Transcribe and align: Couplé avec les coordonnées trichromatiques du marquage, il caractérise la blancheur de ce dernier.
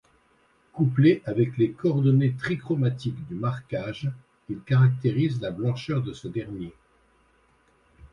Couplé 0.73 1.21
avec 1.27 1.59
les 1.59 1.73
coordonnées 1.73 2.33
trichromatiques 2.35 3.23
du 3.27 3.35
marquage, 3.35 4.11
il 4.49 4.59
caractérise 4.61 5.39
la 5.41 5.51
blancheur 5.51 6.01
de 6.01 6.11
ce 6.11 6.27
dernier. 6.27 6.73